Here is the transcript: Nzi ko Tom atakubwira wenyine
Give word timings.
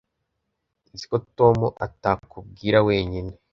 Nzi 0.93 1.05
ko 1.11 1.17
Tom 1.37 1.57
atakubwira 1.85 2.77
wenyine 2.87 3.33